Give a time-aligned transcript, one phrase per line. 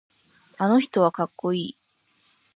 [0.57, 1.77] あの人はかっこいい。